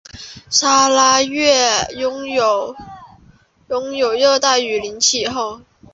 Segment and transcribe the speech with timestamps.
[0.49, 1.53] 砂拉越
[1.95, 2.75] 拥有
[4.17, 5.61] 热带雨林气候。